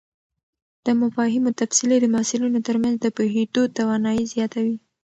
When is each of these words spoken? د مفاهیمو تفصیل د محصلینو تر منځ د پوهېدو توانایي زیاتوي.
د 0.85 0.87
مفاهیمو 1.01 1.51
تفصیل 1.59 1.91
د 1.99 2.05
محصلینو 2.15 2.59
تر 2.67 2.75
منځ 2.83 2.95
د 3.01 3.05
پوهېدو 3.17 3.61
توانایي 3.77 4.25
زیاتوي. 4.33 4.77